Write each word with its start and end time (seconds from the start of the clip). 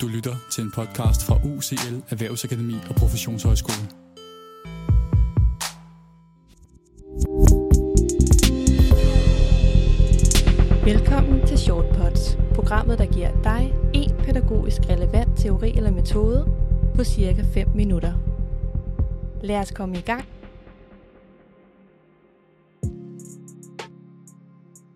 Du 0.00 0.08
lytter 0.08 0.36
til 0.50 0.64
en 0.64 0.70
podcast 0.70 1.26
fra 1.26 1.34
UCL 1.44 2.02
Erhvervsakademi 2.10 2.74
og 2.88 2.94
Professionshøjskole. 2.94 3.88
Velkommen 10.84 11.46
til 11.46 11.58
Shortpods, 11.58 12.38
programmet 12.54 12.98
der 12.98 13.06
giver 13.06 13.42
dig 13.42 13.74
en 13.94 14.10
pædagogisk 14.24 14.80
relevant 14.88 15.38
teori 15.38 15.70
eller 15.76 15.90
metode 15.90 16.48
på 16.94 17.04
cirka 17.04 17.42
5 17.54 17.68
minutter. 17.74 18.12
Lad 19.42 19.56
os 19.56 19.70
komme 19.70 19.98
i 19.98 20.00
gang. 20.00 20.24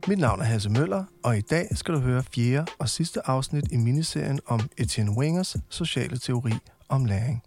Mit 0.08 0.18
navn 0.18 0.40
er 0.40 0.44
Hasse 0.44 0.70
Møller, 0.70 1.04
og 1.24 1.38
i 1.38 1.40
dag 1.40 1.68
skal 1.76 1.94
du 1.94 2.00
høre 2.00 2.22
fjerde 2.34 2.72
og 2.78 2.88
sidste 2.88 3.28
afsnit 3.28 3.72
i 3.72 3.76
miniserien 3.76 4.40
om 4.46 4.60
Etienne 4.78 5.12
Wingers 5.18 5.56
sociale 5.68 6.18
teori 6.18 6.52
om 6.88 7.04
læring. 7.04 7.42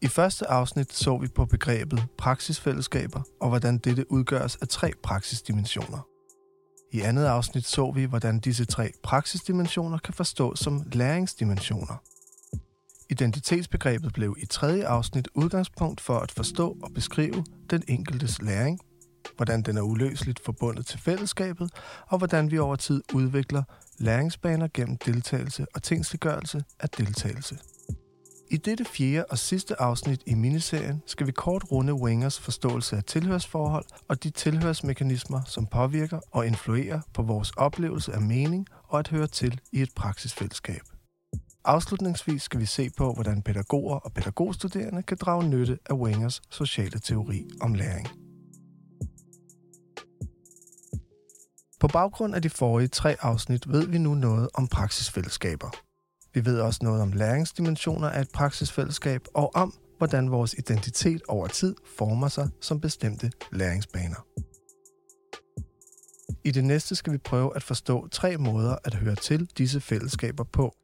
I 0.00 0.08
første 0.08 0.46
afsnit 0.46 0.92
så 0.92 1.18
vi 1.18 1.28
på 1.28 1.44
begrebet 1.44 2.06
praksisfællesskaber 2.18 3.22
og 3.40 3.48
hvordan 3.48 3.78
dette 3.78 4.12
udgøres 4.12 4.56
af 4.56 4.68
tre 4.68 4.92
praksisdimensioner. 5.02 6.06
I 6.92 7.00
andet 7.00 7.24
afsnit 7.24 7.66
så 7.66 7.90
vi, 7.90 8.04
hvordan 8.04 8.38
disse 8.38 8.64
tre 8.64 8.92
praksisdimensioner 9.02 9.98
kan 9.98 10.14
forstås 10.14 10.58
som 10.58 10.82
læringsdimensioner. 10.92 12.02
Identitetsbegrebet 13.10 14.12
blev 14.12 14.36
i 14.38 14.46
tredje 14.46 14.86
afsnit 14.86 15.28
udgangspunkt 15.34 16.00
for 16.00 16.18
at 16.18 16.32
forstå 16.32 16.76
og 16.82 16.90
beskrive 16.94 17.44
den 17.70 17.82
enkeltes 17.88 18.42
læring, 18.42 18.80
hvordan 19.36 19.62
den 19.62 19.76
er 19.76 19.82
uløseligt 19.82 20.40
forbundet 20.44 20.86
til 20.86 21.00
fællesskabet, 21.00 21.70
og 22.08 22.18
hvordan 22.18 22.50
vi 22.50 22.58
over 22.58 22.76
tid 22.76 23.02
udvikler 23.14 23.62
læringsbaner 23.98 24.68
gennem 24.74 24.96
deltagelse 24.96 25.66
og 25.74 25.82
tingsliggørelse 25.82 26.64
af 26.80 26.88
deltagelse. 26.88 27.58
I 28.52 28.56
dette 28.56 28.84
fjerde 28.84 29.24
og 29.30 29.38
sidste 29.38 29.80
afsnit 29.80 30.22
i 30.26 30.34
miniserien 30.34 31.02
skal 31.06 31.26
vi 31.26 31.32
kort 31.32 31.64
runde 31.72 31.94
Wingers 31.94 32.40
forståelse 32.40 32.96
af 32.96 33.04
tilhørsforhold 33.04 33.84
og 34.08 34.22
de 34.22 34.30
tilhørsmekanismer, 34.30 35.40
som 35.46 35.66
påvirker 35.66 36.20
og 36.30 36.46
influerer 36.46 37.00
på 37.14 37.22
vores 37.22 37.50
oplevelse 37.50 38.12
af 38.12 38.20
mening 38.20 38.66
og 38.88 38.98
at 38.98 39.08
høre 39.08 39.26
til 39.26 39.60
i 39.72 39.82
et 39.82 39.90
praksisfællesskab. 39.96 40.80
Afslutningsvis 41.64 42.42
skal 42.42 42.60
vi 42.60 42.66
se 42.66 42.90
på, 42.96 43.12
hvordan 43.12 43.42
pædagoger 43.42 43.96
og 43.96 44.12
pædagogstuderende 44.12 45.02
kan 45.02 45.16
drage 45.20 45.48
nytte 45.48 45.78
af 45.90 45.94
Wingers 45.94 46.42
sociale 46.50 46.98
teori 46.98 47.48
om 47.60 47.74
læring. 47.74 48.19
På 51.80 51.88
baggrund 51.88 52.34
af 52.34 52.42
de 52.42 52.50
forrige 52.50 52.88
tre 52.88 53.16
afsnit 53.20 53.72
ved 53.72 53.86
vi 53.86 53.98
nu 53.98 54.14
noget 54.14 54.48
om 54.54 54.68
praksisfællesskaber. 54.68 55.70
Vi 56.34 56.44
ved 56.44 56.60
også 56.60 56.80
noget 56.82 57.02
om 57.02 57.12
læringsdimensioner 57.12 58.08
af 58.08 58.20
et 58.20 58.30
praksisfællesskab 58.34 59.20
og 59.34 59.54
om, 59.54 59.74
hvordan 59.98 60.30
vores 60.30 60.54
identitet 60.58 61.22
over 61.28 61.46
tid 61.46 61.74
former 61.98 62.28
sig 62.28 62.48
som 62.60 62.80
bestemte 62.80 63.30
læringsbaner. 63.52 64.26
I 66.44 66.50
det 66.50 66.64
næste 66.64 66.96
skal 66.96 67.12
vi 67.12 67.18
prøve 67.18 67.56
at 67.56 67.62
forstå 67.62 68.08
tre 68.08 68.36
måder 68.36 68.76
at 68.84 68.94
høre 68.94 69.14
til 69.14 69.50
disse 69.58 69.80
fællesskaber 69.80 70.44
på. 70.44 70.74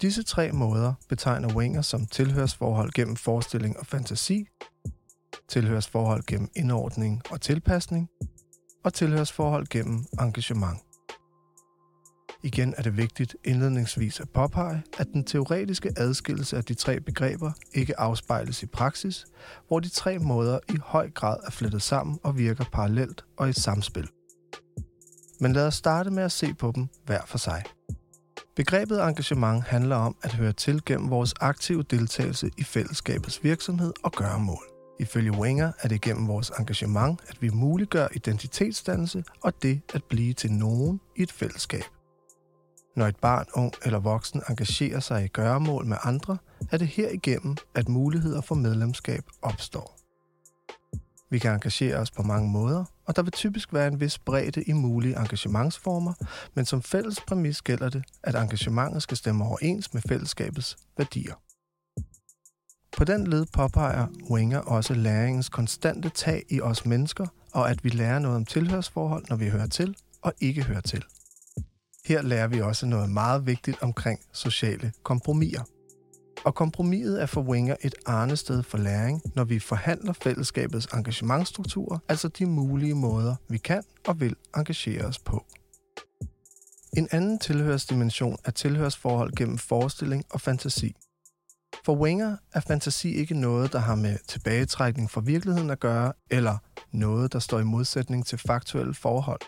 Disse 0.00 0.22
tre 0.22 0.52
måder 0.52 0.94
betegner 1.08 1.54
Winger 1.54 1.82
som 1.82 2.06
tilhørsforhold 2.06 2.92
gennem 2.92 3.16
forestilling 3.16 3.78
og 3.78 3.86
fantasi, 3.86 4.46
tilhørsforhold 5.48 6.22
gennem 6.26 6.48
indordning 6.56 7.22
og 7.30 7.40
tilpasning, 7.40 8.08
og 8.84 8.94
tilhørsforhold 8.94 9.66
gennem 9.66 10.04
engagement. 10.20 10.78
Igen 12.42 12.74
er 12.76 12.82
det 12.82 12.96
vigtigt 12.96 13.36
indledningsvis 13.44 14.20
at 14.20 14.30
påpege, 14.30 14.82
at 14.98 15.06
den 15.12 15.24
teoretiske 15.24 15.92
adskillelse 15.96 16.56
af 16.56 16.64
de 16.64 16.74
tre 16.74 17.00
begreber 17.00 17.52
ikke 17.74 18.00
afspejles 18.00 18.62
i 18.62 18.66
praksis, 18.66 19.26
hvor 19.68 19.80
de 19.80 19.88
tre 19.88 20.18
måder 20.18 20.58
i 20.68 20.76
høj 20.84 21.10
grad 21.10 21.36
er 21.46 21.50
flettet 21.50 21.82
sammen 21.82 22.18
og 22.22 22.38
virker 22.38 22.64
parallelt 22.72 23.24
og 23.36 23.48
i 23.48 23.52
samspil. 23.52 24.08
Men 25.40 25.52
lad 25.52 25.66
os 25.66 25.74
starte 25.74 26.10
med 26.10 26.22
at 26.22 26.32
se 26.32 26.54
på 26.54 26.72
dem 26.74 26.88
hver 27.06 27.20
for 27.26 27.38
sig. 27.38 27.62
Begrebet 28.56 29.02
engagement 29.02 29.64
handler 29.64 29.96
om 29.96 30.16
at 30.22 30.32
høre 30.32 30.52
til 30.52 30.82
gennem 30.86 31.10
vores 31.10 31.34
aktive 31.40 31.82
deltagelse 31.82 32.50
i 32.58 32.64
fællesskabets 32.64 33.44
virksomhed 33.44 33.92
og 34.04 34.12
gøremål. 34.12 34.77
Ifølge 35.00 35.32
Wenger 35.32 35.72
er 35.80 35.88
det 35.88 36.00
gennem 36.00 36.28
vores 36.28 36.52
engagement, 36.58 37.20
at 37.28 37.42
vi 37.42 37.48
muliggør 37.48 38.08
identitetsdannelse 38.14 39.24
og 39.42 39.62
det 39.62 39.80
at 39.94 40.04
blive 40.04 40.32
til 40.32 40.52
nogen 40.52 41.00
i 41.16 41.22
et 41.22 41.32
fællesskab. 41.32 41.82
Når 42.96 43.06
et 43.06 43.16
barn, 43.16 43.46
ung 43.54 43.72
eller 43.84 43.98
voksen 43.98 44.42
engagerer 44.48 45.00
sig 45.00 45.24
i 45.24 45.28
gøremål 45.28 45.86
med 45.86 45.96
andre, 46.02 46.38
er 46.70 46.76
det 46.76 46.88
herigennem, 46.88 47.56
at 47.74 47.88
muligheder 47.88 48.40
for 48.40 48.54
medlemskab 48.54 49.22
opstår. 49.42 49.98
Vi 51.30 51.38
kan 51.38 51.52
engagere 51.52 51.96
os 51.96 52.10
på 52.10 52.22
mange 52.22 52.50
måder, 52.50 52.84
og 53.06 53.16
der 53.16 53.22
vil 53.22 53.32
typisk 53.32 53.72
være 53.72 53.86
en 53.88 54.00
vis 54.00 54.18
bredde 54.18 54.62
i 54.62 54.72
mulige 54.72 55.18
engagementsformer, 55.18 56.12
men 56.54 56.64
som 56.64 56.82
fælles 56.82 57.20
præmis 57.20 57.62
gælder 57.62 57.88
det, 57.88 58.04
at 58.22 58.34
engagementet 58.34 59.02
skal 59.02 59.16
stemme 59.16 59.44
overens 59.44 59.94
med 59.94 60.02
fællesskabets 60.08 60.76
værdier. 60.96 61.34
På 62.98 63.04
den 63.04 63.26
led 63.26 63.46
påpeger 63.52 64.06
Wenger 64.30 64.58
også 64.58 64.94
læringens 64.94 65.48
konstante 65.48 66.08
tag 66.08 66.44
i 66.48 66.60
os 66.60 66.86
mennesker, 66.86 67.26
og 67.52 67.70
at 67.70 67.84
vi 67.84 67.88
lærer 67.88 68.18
noget 68.18 68.36
om 68.36 68.44
tilhørsforhold, 68.44 69.24
når 69.28 69.36
vi 69.36 69.48
hører 69.48 69.66
til 69.66 69.96
og 70.22 70.32
ikke 70.40 70.64
hører 70.64 70.80
til. 70.80 71.04
Her 72.04 72.22
lærer 72.22 72.46
vi 72.46 72.60
også 72.60 72.86
noget 72.86 73.10
meget 73.10 73.46
vigtigt 73.46 73.82
omkring 73.82 74.20
sociale 74.32 74.92
kompromiser. 75.02 75.62
Og 76.44 76.54
kompromiset 76.54 77.22
er 77.22 77.26
for 77.26 77.40
Wenger 77.42 77.76
et 77.82 77.94
arnested 78.06 78.62
for 78.62 78.78
læring, 78.78 79.22
når 79.34 79.44
vi 79.44 79.58
forhandler 79.58 80.12
fællesskabets 80.12 80.86
engagementstrukturer, 80.94 81.98
altså 82.08 82.28
de 82.28 82.46
mulige 82.46 82.94
måder, 82.94 83.34
vi 83.48 83.58
kan 83.58 83.82
og 84.06 84.20
vil 84.20 84.36
engagere 84.56 85.04
os 85.04 85.18
på. 85.18 85.44
En 86.96 87.08
anden 87.10 87.38
tilhørsdimension 87.38 88.36
er 88.44 88.50
tilhørsforhold 88.50 89.36
gennem 89.36 89.58
forestilling 89.58 90.24
og 90.30 90.40
fantasi. 90.40 90.96
For 91.84 91.96
Wenger 91.96 92.36
er 92.52 92.60
fantasi 92.60 93.12
ikke 93.12 93.34
noget, 93.34 93.72
der 93.72 93.78
har 93.78 93.94
med 93.94 94.18
tilbagetrækning 94.28 95.10
fra 95.10 95.20
virkeligheden 95.20 95.70
at 95.70 95.80
gøre, 95.80 96.12
eller 96.30 96.58
noget, 96.92 97.32
der 97.32 97.38
står 97.38 97.58
i 97.58 97.64
modsætning 97.64 98.26
til 98.26 98.38
faktuelle 98.38 98.94
forhold. 98.94 99.40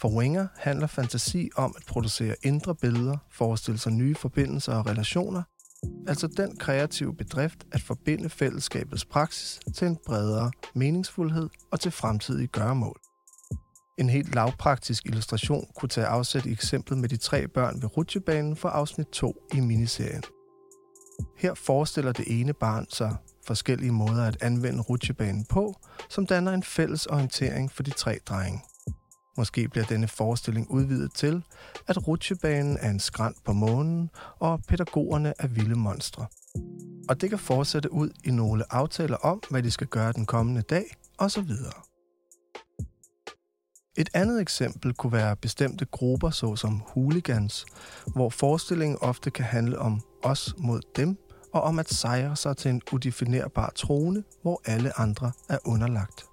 For 0.00 0.08
Wenger 0.18 0.46
handler 0.56 0.86
fantasi 0.86 1.50
om 1.56 1.74
at 1.76 1.82
producere 1.86 2.34
indre 2.42 2.74
billeder, 2.74 3.16
forestille 3.30 3.78
sig 3.78 3.92
nye 3.92 4.14
forbindelser 4.14 4.74
og 4.74 4.86
relationer, 4.86 5.42
altså 6.08 6.26
den 6.26 6.56
kreative 6.56 7.16
bedrift 7.16 7.66
at 7.72 7.82
forbinde 7.82 8.30
fællesskabets 8.30 9.04
praksis 9.04 9.60
til 9.74 9.86
en 9.86 9.98
bredere 10.06 10.50
meningsfuldhed 10.74 11.48
og 11.72 11.80
til 11.80 11.90
fremtidige 11.90 12.46
gøremål. 12.46 13.00
En 13.98 14.10
helt 14.10 14.34
lavpraktisk 14.34 15.06
illustration 15.06 15.68
kunne 15.76 15.88
tage 15.88 16.06
afsæt 16.06 16.46
i 16.46 16.52
eksemplet 16.52 16.98
med 16.98 17.08
de 17.08 17.16
tre 17.16 17.48
børn 17.48 17.82
ved 17.82 17.96
rutsjebanen 17.96 18.56
fra 18.56 18.70
afsnit 18.70 19.06
2 19.06 19.36
i 19.54 19.60
miniserien. 19.60 20.22
Her 21.36 21.54
forestiller 21.54 22.12
det 22.12 22.40
ene 22.40 22.52
barn 22.52 22.86
sig 22.90 23.16
forskellige 23.46 23.92
måder 23.92 24.24
at 24.24 24.42
anvende 24.42 24.82
rutsjebanen 24.82 25.44
på, 25.44 25.74
som 26.10 26.26
danner 26.26 26.52
en 26.52 26.62
fælles 26.62 27.06
orientering 27.06 27.72
for 27.72 27.82
de 27.82 27.90
tre 27.90 28.18
drenge. 28.26 28.62
Måske 29.36 29.68
bliver 29.68 29.86
denne 29.86 30.08
forestilling 30.08 30.70
udvidet 30.70 31.14
til, 31.14 31.42
at 31.86 32.08
rutsjebanen 32.08 32.78
er 32.80 32.90
en 32.90 33.00
skrant 33.00 33.36
på 33.44 33.52
månen, 33.52 34.10
og 34.38 34.62
pædagogerne 34.68 35.34
er 35.38 35.46
vilde 35.46 35.74
monstre. 35.74 36.26
Og 37.08 37.20
det 37.20 37.30
kan 37.30 37.38
fortsætte 37.38 37.92
ud 37.92 38.10
i 38.24 38.30
nogle 38.30 38.72
aftaler 38.72 39.16
om, 39.16 39.42
hvad 39.50 39.62
de 39.62 39.70
skal 39.70 39.86
gøre 39.86 40.12
den 40.12 40.26
kommende 40.26 40.62
dag, 40.62 40.84
osv. 41.18 41.50
Et 43.98 44.10
andet 44.14 44.40
eksempel 44.40 44.94
kunne 44.94 45.12
være 45.12 45.36
bestemte 45.36 45.84
grupper, 45.84 46.30
såsom 46.30 46.82
hooligans, 46.86 47.66
hvor 48.06 48.30
forestillingen 48.30 48.98
ofte 49.00 49.30
kan 49.30 49.44
handle 49.44 49.78
om 49.78 50.00
os 50.22 50.54
mod 50.58 50.80
dem, 50.96 51.16
og 51.52 51.62
om 51.62 51.78
at 51.78 51.88
sejre 51.88 52.36
sig 52.36 52.56
til 52.56 52.68
en 52.70 52.82
udefinerbar 52.92 53.72
trone, 53.74 54.24
hvor 54.42 54.62
alle 54.64 55.00
andre 55.00 55.32
er 55.48 55.58
underlagt. 55.64 56.24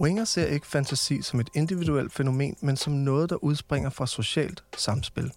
Wenger 0.00 0.24
ser 0.24 0.46
ikke 0.46 0.66
fantasi 0.66 1.22
som 1.22 1.40
et 1.40 1.50
individuelt 1.54 2.12
fænomen, 2.12 2.56
men 2.62 2.76
som 2.76 2.92
noget, 2.92 3.30
der 3.30 3.36
udspringer 3.36 3.90
fra 3.90 4.06
socialt 4.06 4.64
samspil. 4.76 5.32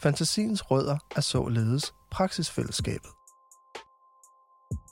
Fantasiens 0.00 0.70
rødder 0.70 0.98
er 1.16 1.20
således 1.20 1.94
praksisfællesskabet. 2.10 3.10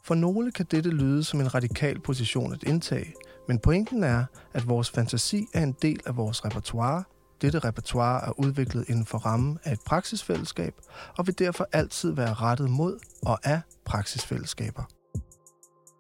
For 0.05 0.15
nogle 0.15 0.53
kan 0.53 0.67
dette 0.71 0.91
lyde 0.91 1.25
som 1.25 1.41
en 1.41 1.55
radikal 1.55 2.01
position 2.01 2.53
at 2.53 2.63
indtage, 2.63 3.15
men 3.49 3.59
pointen 3.59 4.05
er, 4.05 4.25
at 4.53 4.69
vores 4.69 4.91
fantasi 4.91 5.47
er 5.55 5.63
en 5.63 5.77
del 5.83 6.01
af 6.07 6.17
vores 6.17 6.45
repertoire. 6.45 7.05
Dette 7.41 7.59
repertoire 7.59 8.27
er 8.27 8.41
udviklet 8.41 8.89
inden 8.89 9.07
for 9.07 9.19
rammen 9.19 9.59
af 9.65 9.73
et 9.73 9.81
praksisfællesskab, 9.87 10.75
og 11.19 11.27
vil 11.27 11.39
derfor 11.39 11.69
altid 11.73 12.11
være 12.11 12.35
rettet 12.35 12.71
mod 12.71 12.99
og 13.23 13.47
af 13.47 13.61
praksisfællesskaber. 13.85 14.85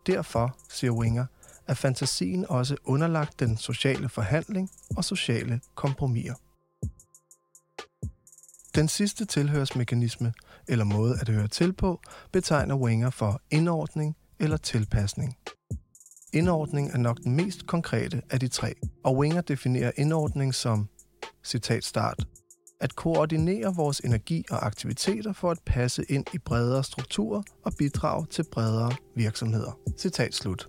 Derfor, 0.06 0.56
siger 0.68 0.92
Wenger, 0.92 1.26
er 1.66 1.74
fantasien 1.74 2.46
også 2.48 2.76
underlagt 2.84 3.40
den 3.40 3.56
sociale 3.56 4.08
forhandling 4.08 4.70
og 4.96 5.04
sociale 5.04 5.60
kompromiser. 5.74 6.34
Den 8.74 8.88
sidste 8.88 9.24
tilhørsmekanisme, 9.24 10.32
eller 10.68 10.84
måde 10.84 11.18
at 11.20 11.28
høre 11.28 11.48
til 11.48 11.72
på, 11.72 12.00
betegner 12.32 12.76
Wenger 12.76 13.10
for 13.10 13.40
indordning 13.50 14.16
eller 14.40 14.56
tilpasning. 14.56 15.36
Indordning 16.32 16.90
er 16.90 16.98
nok 16.98 17.18
den 17.18 17.36
mest 17.36 17.66
konkrete 17.66 18.22
af 18.30 18.40
de 18.40 18.48
tre, 18.48 18.74
og 19.04 19.16
Wenger 19.16 19.40
definerer 19.40 19.92
indordning 19.96 20.54
som, 20.54 20.88
citat 21.44 21.84
start, 21.84 22.26
at 22.80 22.96
koordinere 22.96 23.74
vores 23.74 24.00
energi 24.00 24.44
og 24.50 24.66
aktiviteter 24.66 25.32
for 25.32 25.50
at 25.50 25.58
passe 25.66 26.04
ind 26.08 26.26
i 26.34 26.38
bredere 26.38 26.84
strukturer 26.84 27.42
og 27.64 27.72
bidrage 27.78 28.26
til 28.26 28.44
bredere 28.52 28.92
virksomheder. 29.16 29.78
Citat 29.98 30.34
slut. 30.34 30.68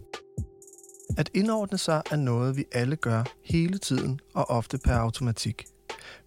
At 1.18 1.30
indordne 1.34 1.78
sig 1.78 2.02
er 2.12 2.16
noget, 2.16 2.58
vi 2.58 2.66
alle 2.72 2.96
gør 2.96 3.24
hele 3.44 3.78
tiden 3.78 4.20
og 4.34 4.50
ofte 4.50 4.78
per 4.78 4.94
automatik. 4.94 5.66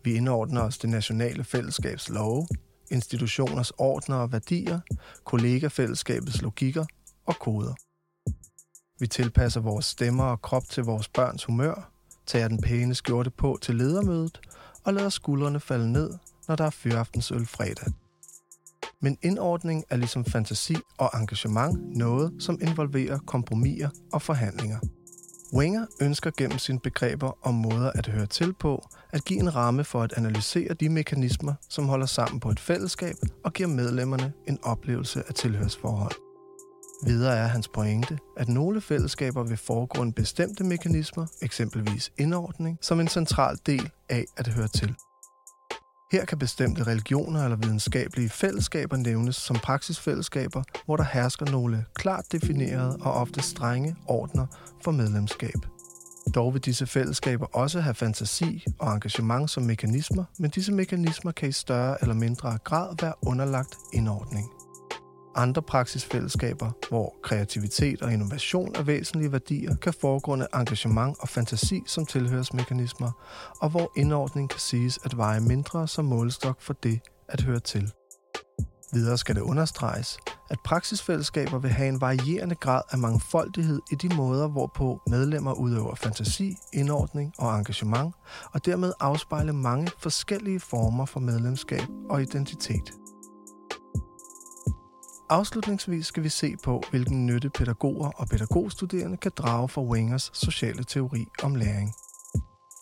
Vi 0.04 0.14
indordner 0.14 0.62
os 0.62 0.78
det 0.78 0.90
nationale 0.90 1.44
fællesskabs 1.44 2.08
love, 2.08 2.46
institutioners 2.90 3.70
ordner 3.70 4.16
og 4.16 4.32
værdier, 4.32 4.80
kollegafællesskabets 5.24 6.42
logikker 6.42 6.84
og 7.26 7.36
koder. 7.38 7.74
Vi 8.98 9.06
tilpasser 9.06 9.60
vores 9.60 9.86
stemmer 9.86 10.24
og 10.24 10.42
krop 10.42 10.68
til 10.68 10.82
vores 10.82 11.08
børns 11.08 11.44
humør, 11.44 11.91
tager 12.32 12.48
den 12.48 12.60
pæne 12.60 12.94
skjorte 12.94 13.30
på 13.30 13.58
til 13.62 13.74
ledermødet 13.74 14.40
og 14.84 14.94
lader 14.94 15.08
skuldrene 15.08 15.60
falde 15.60 15.92
ned, 15.92 16.10
når 16.48 16.56
der 16.56 16.64
er 16.64 16.70
fyraftensøl 16.70 17.46
fredag. 17.46 17.92
Men 19.00 19.18
indordning 19.22 19.84
er 19.90 19.96
ligesom 19.96 20.24
fantasi 20.24 20.76
og 20.98 21.10
engagement 21.14 21.96
noget, 21.96 22.32
som 22.38 22.58
involverer 22.62 23.18
kompromiser 23.18 23.88
og 24.12 24.22
forhandlinger. 24.22 24.78
Wenger 25.54 25.86
ønsker 26.00 26.30
gennem 26.36 26.58
sine 26.58 26.80
begreber 26.80 27.46
og 27.46 27.54
måder 27.54 27.90
at 27.94 28.06
høre 28.06 28.26
til 28.26 28.52
på, 28.52 28.88
at 29.10 29.24
give 29.24 29.40
en 29.40 29.54
ramme 29.54 29.84
for 29.84 30.02
at 30.02 30.12
analysere 30.16 30.74
de 30.74 30.88
mekanismer, 30.88 31.54
som 31.68 31.88
holder 31.88 32.06
sammen 32.06 32.40
på 32.40 32.50
et 32.50 32.60
fællesskab 32.60 33.14
og 33.44 33.52
giver 33.52 33.68
medlemmerne 33.68 34.32
en 34.48 34.58
oplevelse 34.62 35.22
af 35.28 35.34
tilhørsforhold. 35.34 36.21
Videre 37.06 37.36
er 37.36 37.46
hans 37.46 37.68
pointe, 37.68 38.18
at 38.36 38.48
nogle 38.48 38.80
fællesskaber 38.80 39.42
vil 39.42 39.56
foregrunde 39.56 40.12
bestemte 40.12 40.64
mekanismer, 40.64 41.26
eksempelvis 41.42 42.12
indordning, 42.18 42.78
som 42.82 43.00
en 43.00 43.08
central 43.08 43.58
del 43.66 43.90
af 44.08 44.24
at 44.36 44.48
høre 44.48 44.68
til. 44.68 44.94
Her 46.12 46.24
kan 46.24 46.38
bestemte 46.38 46.86
religioner 46.86 47.44
eller 47.44 47.56
videnskabelige 47.56 48.28
fællesskaber 48.28 48.96
nævnes 48.96 49.36
som 49.36 49.56
praksisfællesskaber, 49.56 50.62
hvor 50.84 50.96
der 50.96 51.04
hersker 51.12 51.46
nogle 51.46 51.84
klart 51.94 52.24
definerede 52.32 52.96
og 53.00 53.12
ofte 53.12 53.42
strenge 53.42 53.96
ordner 54.06 54.46
for 54.84 54.90
medlemskab. 54.90 55.58
Dog 56.34 56.54
vil 56.54 56.64
disse 56.64 56.86
fællesskaber 56.86 57.46
også 57.46 57.80
have 57.80 57.94
fantasi 57.94 58.64
og 58.78 58.92
engagement 58.92 59.50
som 59.50 59.62
mekanismer, 59.62 60.24
men 60.38 60.50
disse 60.50 60.72
mekanismer 60.72 61.32
kan 61.32 61.48
i 61.48 61.52
større 61.52 61.96
eller 62.00 62.14
mindre 62.14 62.58
grad 62.64 62.96
være 63.00 63.14
underlagt 63.22 63.76
indordning 63.92 64.61
andre 65.34 65.62
praksisfællesskaber, 65.62 66.70
hvor 66.88 67.14
kreativitet 67.22 68.02
og 68.02 68.12
innovation 68.12 68.74
er 68.74 68.82
væsentlige 68.82 69.32
værdier, 69.32 69.76
kan 69.76 69.92
foregrunde 70.00 70.46
engagement 70.54 71.16
og 71.20 71.28
fantasi 71.28 71.82
som 71.86 72.06
tilhørsmekanismer, 72.06 73.10
og 73.60 73.70
hvor 73.70 73.92
indordning 73.96 74.50
kan 74.50 74.60
siges 74.60 74.98
at 75.04 75.16
veje 75.16 75.40
mindre 75.40 75.88
som 75.88 76.04
målestok 76.04 76.62
for 76.62 76.72
det 76.72 77.00
at 77.28 77.40
høre 77.40 77.60
til. 77.60 77.92
Videre 78.92 79.18
skal 79.18 79.34
det 79.34 79.40
understreges, 79.40 80.18
at 80.50 80.58
praksisfællesskaber 80.64 81.58
vil 81.58 81.70
have 81.70 81.88
en 81.88 82.00
varierende 82.00 82.54
grad 82.54 82.82
af 82.90 82.98
mangfoldighed 82.98 83.80
i 83.92 83.94
de 83.94 84.08
måder, 84.16 84.48
hvorpå 84.48 85.00
medlemmer 85.06 85.52
udøver 85.52 85.94
fantasi, 85.94 86.56
indordning 86.72 87.32
og 87.38 87.58
engagement, 87.58 88.14
og 88.52 88.66
dermed 88.66 88.92
afspejle 89.00 89.52
mange 89.52 89.90
forskellige 89.98 90.60
former 90.60 91.06
for 91.06 91.20
medlemskab 91.20 91.82
og 92.10 92.22
identitet. 92.22 92.92
Afslutningsvis 95.32 96.06
skal 96.06 96.22
vi 96.22 96.28
se 96.28 96.56
på, 96.64 96.82
hvilken 96.90 97.26
nytte 97.26 97.50
pædagoger 97.50 98.08
og 98.08 98.28
pædagogstuderende 98.28 99.16
kan 99.16 99.32
drage 99.36 99.68
fra 99.68 99.82
Wengers 99.82 100.30
sociale 100.34 100.84
teori 100.84 101.26
om 101.42 101.54
læring. 101.54 101.94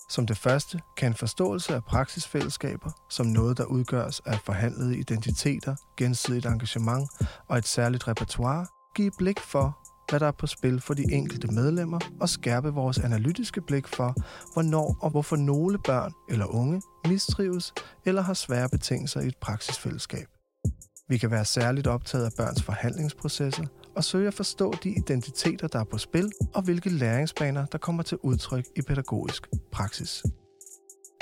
Som 0.08 0.26
det 0.26 0.38
første 0.38 0.80
kan 0.96 1.10
en 1.10 1.14
forståelse 1.14 1.74
af 1.74 1.84
praksisfællesskaber 1.84 2.90
som 3.10 3.26
noget, 3.26 3.58
der 3.58 3.64
udgøres 3.64 4.20
af 4.20 4.40
forhandlede 4.44 4.98
identiteter, 4.98 5.76
gensidigt 5.96 6.46
engagement 6.46 7.10
og 7.48 7.58
et 7.58 7.66
særligt 7.66 8.08
repertoire, 8.08 8.66
give 8.94 9.10
blik 9.18 9.40
for, 9.40 9.78
hvad 10.10 10.20
der 10.20 10.26
er 10.26 10.32
på 10.38 10.46
spil 10.46 10.80
for 10.80 10.94
de 10.94 11.04
enkelte 11.12 11.48
medlemmer 11.48 11.98
og 12.20 12.28
skærpe 12.28 12.68
vores 12.68 12.98
analytiske 12.98 13.60
blik 13.60 13.88
for, 13.88 14.14
hvornår 14.52 14.96
og 15.00 15.10
hvorfor 15.10 15.36
nogle 15.36 15.78
børn 15.78 16.12
eller 16.28 16.46
unge 16.46 16.82
mistrives 17.08 17.74
eller 18.04 18.22
har 18.22 18.34
svære 18.34 18.68
betingelser 18.68 19.20
i 19.20 19.26
et 19.26 19.36
praksisfællesskab. 19.40 20.39
Vi 21.10 21.18
kan 21.18 21.30
være 21.30 21.44
særligt 21.44 21.86
optaget 21.86 22.24
af 22.24 22.32
børns 22.36 22.62
forhandlingsprocesser 22.62 23.64
og 23.96 24.04
søge 24.04 24.28
at 24.28 24.34
forstå 24.34 24.74
de 24.84 24.90
identiteter, 24.90 25.68
der 25.68 25.80
er 25.80 25.84
på 25.84 25.98
spil, 25.98 26.32
og 26.54 26.62
hvilke 26.62 26.90
læringsbaner, 26.90 27.66
der 27.66 27.78
kommer 27.78 28.02
til 28.02 28.18
udtryk 28.22 28.64
i 28.76 28.82
pædagogisk 28.82 29.46
praksis. 29.72 30.22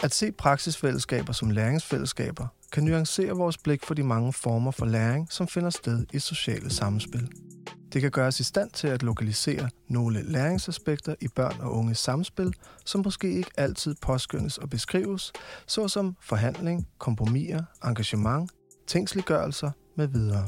At 0.02 0.14
se 0.14 0.32
praksisfællesskaber 0.32 1.32
som 1.32 1.50
læringsfællesskaber 1.50 2.46
kan 2.72 2.82
nuancere 2.84 3.30
vores 3.32 3.58
blik 3.58 3.84
for 3.84 3.94
de 3.94 4.02
mange 4.02 4.32
former 4.32 4.70
for 4.70 4.86
læring, 4.86 5.32
som 5.32 5.48
finder 5.48 5.70
sted 5.70 6.06
i 6.12 6.18
sociale 6.18 6.70
samspil. 6.70 7.28
Det 7.92 8.02
kan 8.02 8.10
gøre 8.10 8.26
os 8.26 8.40
i 8.40 8.44
stand 8.44 8.70
til 8.70 8.88
at 8.88 9.02
lokalisere 9.02 9.70
nogle 9.88 10.22
læringsaspekter 10.22 11.14
i 11.20 11.28
børn 11.28 11.60
og 11.60 11.72
unges 11.72 11.98
samspil, 11.98 12.52
som 12.84 13.00
måske 13.04 13.32
ikke 13.32 13.50
altid 13.56 13.94
påskyndes 14.02 14.58
og 14.58 14.70
beskrives, 14.70 15.32
såsom 15.66 16.16
forhandling, 16.20 16.88
kompromiser, 16.98 17.62
engagement 17.84 18.50
tingsliggørelser 18.88 19.70
med 19.96 20.06
videre. 20.06 20.46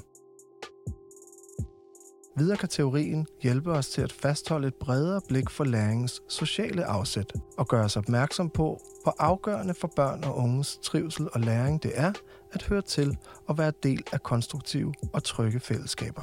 Videre 2.37 2.57
kan 2.57 2.69
teorien 2.69 3.27
hjælpe 3.43 3.73
os 3.73 3.89
til 3.89 4.03
at 4.03 4.13
fastholde 4.13 4.69
et 4.69 4.75
bredere 4.75 5.21
blik 5.29 5.51
for 5.51 5.65
læringens 5.65 6.23
sociale 6.29 6.85
afsæt 6.85 7.33
og 7.59 7.69
gøre 7.69 7.85
os 7.85 7.97
opmærksom 7.97 8.51
på, 8.51 8.81
hvor 9.03 9.15
afgørende 9.19 9.75
for 9.75 9.93
børn 9.97 10.25
og 10.25 10.37
unges 10.37 10.79
trivsel 10.83 11.29
og 11.33 11.41
læring 11.41 11.83
det 11.83 11.93
er 11.95 12.13
at 12.53 12.63
høre 12.63 12.83
til 12.83 13.17
og 13.49 13.59
være 13.59 13.73
del 13.83 14.03
af 14.13 14.23
konstruktive 14.23 14.95
og 15.13 15.25
trygge 15.25 15.61
fællesskaber. 15.61 16.23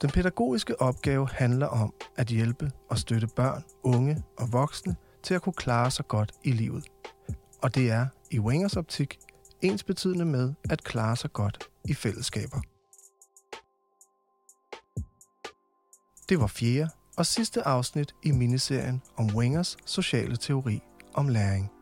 Den 0.00 0.10
pædagogiske 0.10 0.80
opgave 0.80 1.28
handler 1.28 1.66
om 1.66 1.94
at 2.16 2.26
hjælpe 2.26 2.70
og 2.90 2.98
støtte 2.98 3.26
børn, 3.26 3.64
unge 3.82 4.22
og 4.38 4.52
voksne 4.52 4.96
til 5.22 5.34
at 5.34 5.42
kunne 5.42 5.52
klare 5.52 5.90
sig 5.90 6.08
godt 6.08 6.32
i 6.44 6.50
livet. 6.50 6.84
Og 7.66 7.74
det 7.74 7.90
er 7.90 8.06
i 8.30 8.38
Wingers 8.38 8.76
optik 8.76 9.18
ens 9.62 9.84
betydende 9.84 10.24
med 10.24 10.54
at 10.70 10.84
klare 10.84 11.16
sig 11.16 11.32
godt 11.32 11.70
i 11.84 11.94
fællesskaber. 11.94 12.60
Det 16.28 16.40
var 16.40 16.46
fjerde 16.46 16.90
og 17.16 17.26
sidste 17.26 17.62
afsnit 17.62 18.14
i 18.22 18.30
miniserien 18.30 19.02
om 19.16 19.26
Wengers 19.26 19.76
sociale 19.86 20.36
teori 20.36 20.82
om 21.14 21.28
læring. 21.28 21.75